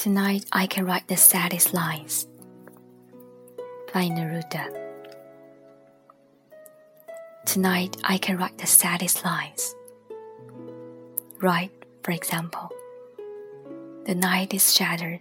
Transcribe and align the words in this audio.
Tonight 0.00 0.46
I 0.50 0.66
can 0.66 0.86
write 0.86 1.08
the 1.08 1.16
saddest 1.18 1.74
lines 1.74 2.26
by 3.92 4.04
Neruda. 4.04 4.64
Tonight 7.44 7.98
I 8.02 8.16
can 8.16 8.38
write 8.38 8.56
the 8.56 8.66
saddest 8.66 9.26
lines. 9.26 9.74
Write, 11.42 11.72
for 12.02 12.12
example, 12.12 12.70
the 14.06 14.14
night 14.14 14.54
is 14.54 14.74
shattered 14.74 15.20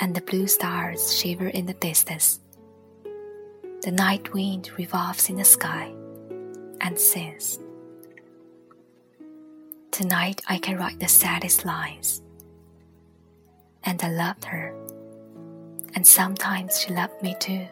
and 0.00 0.14
the 0.14 0.22
blue 0.22 0.46
stars 0.46 1.14
shiver 1.14 1.48
in 1.48 1.66
the 1.66 1.74
distance. 1.74 2.40
The 3.82 3.92
night 3.92 4.32
wind 4.32 4.70
revolves 4.78 5.28
in 5.28 5.36
the 5.36 5.44
sky 5.44 5.92
and 6.80 6.98
sings. 6.98 7.58
Tonight 9.90 10.40
I 10.48 10.56
can 10.56 10.78
write 10.78 10.98
the 10.98 11.08
saddest 11.08 11.66
lines 11.66 12.22
and 13.88 14.04
I 14.04 14.10
loved 14.10 14.44
her, 14.44 14.74
and 15.94 16.06
sometimes 16.06 16.78
she 16.78 16.92
loved 16.92 17.22
me 17.22 17.34
too. 17.40 17.66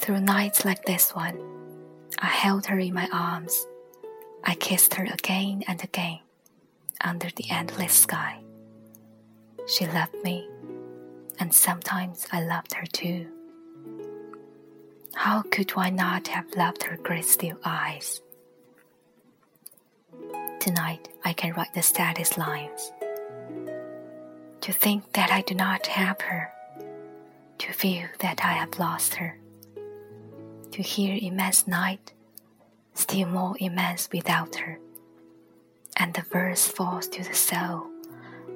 Through 0.00 0.20
nights 0.20 0.66
like 0.66 0.84
this 0.84 1.14
one, 1.14 1.40
I 2.18 2.26
held 2.26 2.66
her 2.66 2.78
in 2.78 2.92
my 2.92 3.08
arms. 3.10 3.66
I 4.44 4.54
kissed 4.56 4.92
her 4.96 5.04
again 5.04 5.64
and 5.66 5.82
again 5.82 6.18
under 7.00 7.28
the 7.36 7.50
endless 7.50 7.94
sky. 7.94 8.38
She 9.66 9.86
loved 9.86 10.22
me, 10.22 10.46
and 11.38 11.54
sometimes 11.54 12.26
I 12.30 12.42
loved 12.42 12.74
her 12.74 12.86
too. 12.86 13.28
How 15.14 15.40
could 15.40 15.72
I 15.74 15.88
not 15.88 16.28
have 16.28 16.54
loved 16.54 16.82
her 16.82 16.98
still 17.22 17.58
eyes? 17.64 18.20
Tonight 20.60 21.08
I 21.24 21.32
can 21.32 21.54
write 21.54 21.72
the 21.72 21.82
saddest 21.82 22.36
lines 22.36 22.92
to 24.62 24.72
think 24.72 25.12
that 25.12 25.32
I 25.32 25.42
do 25.42 25.54
not 25.54 25.86
have 25.88 26.20
her, 26.20 26.52
to 27.58 27.72
feel 27.72 28.06
that 28.20 28.44
I 28.44 28.52
have 28.52 28.78
lost 28.78 29.14
her, 29.16 29.36
to 30.70 30.82
hear 30.82 31.18
immense 31.20 31.66
night, 31.66 32.12
still 32.94 33.26
more 33.26 33.56
immense 33.58 34.08
without 34.12 34.54
her, 34.56 34.78
and 35.96 36.14
the 36.14 36.22
verse 36.22 36.66
falls 36.66 37.08
to 37.08 37.24
the 37.24 37.34
soul 37.34 37.88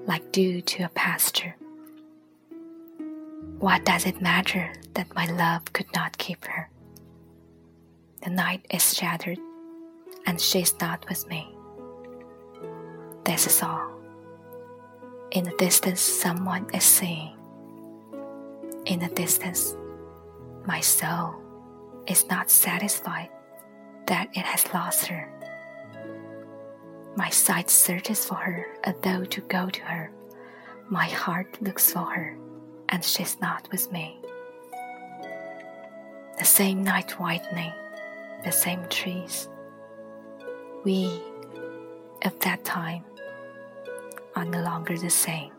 like 0.06 0.30
dew 0.30 0.60
to 0.62 0.84
a 0.84 0.88
pasture. 0.90 1.56
What 3.58 3.84
does 3.84 4.06
it 4.06 4.22
matter 4.22 4.72
that 4.94 5.14
my 5.14 5.26
love 5.26 5.72
could 5.72 5.92
not 5.92 6.18
keep 6.18 6.44
her? 6.44 6.70
The 8.22 8.30
night 8.30 8.64
is 8.70 8.94
shattered, 8.94 9.38
and 10.24 10.40
she's 10.40 10.78
not 10.80 11.08
with 11.08 11.26
me. 11.28 11.52
This 13.24 13.48
is 13.48 13.60
all. 13.60 13.95
In 15.36 15.44
the 15.44 15.54
distance, 15.58 16.00
someone 16.00 16.66
is 16.72 16.82
saying, 16.82 17.36
In 18.86 19.00
the 19.00 19.08
distance, 19.08 19.76
my 20.64 20.80
soul 20.80 21.34
is 22.06 22.26
not 22.30 22.48
satisfied 22.48 23.28
that 24.06 24.30
it 24.32 24.46
has 24.46 24.72
lost 24.72 25.08
her. 25.08 25.28
My 27.16 27.28
sight 27.28 27.68
searches 27.68 28.24
for 28.24 28.36
her 28.36 28.66
as 28.84 28.94
though 29.02 29.26
to 29.26 29.42
go 29.42 29.68
to 29.68 29.82
her. 29.82 30.10
My 30.88 31.04
heart 31.04 31.60
looks 31.60 31.92
for 31.92 32.06
her, 32.06 32.38
and 32.88 33.04
she's 33.04 33.38
not 33.38 33.68
with 33.70 33.92
me. 33.92 34.18
The 36.38 36.46
same 36.46 36.82
night 36.82 37.20
whitening, 37.20 37.74
the 38.42 38.52
same 38.52 38.88
trees. 38.88 39.50
We, 40.82 41.20
of 42.24 42.38
that 42.40 42.64
time, 42.64 43.04
are 44.36 44.44
no 44.44 44.60
longer 44.60 44.98
the 44.98 45.08
same. 45.08 45.50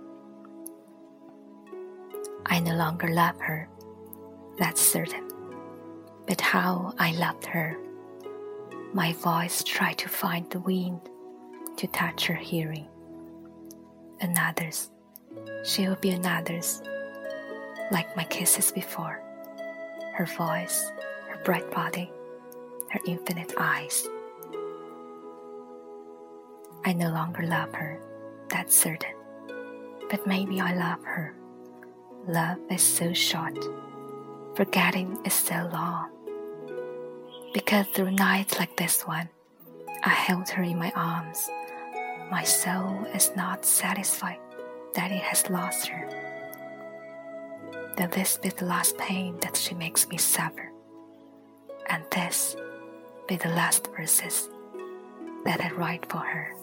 I 2.45 2.59
no 2.59 2.75
longer 2.75 3.07
love 3.07 3.39
her, 3.41 3.67
that's 4.59 4.79
certain. 4.79 5.27
But 6.27 6.39
how 6.39 6.93
I 6.99 7.11
loved 7.13 7.45
her. 7.47 7.75
My 8.93 9.13
voice 9.13 9.63
tried 9.63 9.97
to 9.97 10.09
find 10.09 10.49
the 10.49 10.59
wind 10.59 11.01
to 11.77 11.87
touch 11.87 12.27
her 12.27 12.35
hearing. 12.35 12.87
Another's, 14.21 14.91
she 15.65 15.87
will 15.87 15.95
be 15.95 16.11
another's, 16.11 16.81
like 17.91 18.15
my 18.15 18.23
kisses 18.25 18.71
before. 18.71 19.23
Her 20.13 20.25
voice, 20.25 20.91
her 21.29 21.41
bright 21.43 21.69
body, 21.71 22.11
her 22.91 22.99
infinite 23.07 23.53
eyes. 23.57 24.07
I 26.85 26.93
no 26.93 27.09
longer 27.09 27.43
love 27.43 27.73
her 27.73 27.99
that's 28.49 28.75
certain. 28.75 29.13
But 30.09 30.25
maybe 30.25 30.59
I 30.61 30.73
love 30.73 31.03
her. 31.03 31.33
Love 32.27 32.57
is 32.69 32.81
so 32.81 33.13
short, 33.13 33.57
forgetting 34.55 35.17
is 35.25 35.33
so 35.33 35.69
long. 35.71 36.09
Because 37.53 37.87
through 37.87 38.11
nights 38.11 38.59
like 38.59 38.75
this 38.75 39.01
one, 39.07 39.29
I 40.03 40.09
held 40.09 40.49
her 40.49 40.63
in 40.63 40.77
my 40.77 40.91
arms. 40.95 41.49
My 42.29 42.43
soul 42.43 43.05
is 43.13 43.31
not 43.35 43.65
satisfied 43.65 44.39
that 44.93 45.11
it 45.11 45.21
has 45.21 45.49
lost 45.49 45.87
her. 45.87 46.09
That 47.95 48.11
this 48.11 48.37
be 48.37 48.49
the 48.49 48.65
last 48.65 48.97
pain 48.97 49.37
that 49.39 49.55
she 49.55 49.73
makes 49.73 50.07
me 50.07 50.17
suffer, 50.17 50.71
and 51.87 52.03
this 52.11 52.55
be 53.27 53.37
the 53.37 53.49
last 53.49 53.87
verses 53.95 54.49
that 55.45 55.61
I 55.61 55.71
write 55.71 56.05
for 56.11 56.19
her. 56.19 56.53